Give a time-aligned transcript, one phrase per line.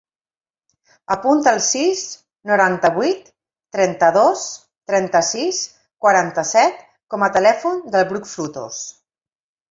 [1.15, 1.99] Apunta el sis,
[2.51, 3.27] noranta-vuit,
[3.77, 4.45] trenta-dos,
[4.93, 5.59] trenta-sis,
[6.05, 6.81] quaranta-set
[7.15, 8.81] com a telèfon del Bruc Frutos.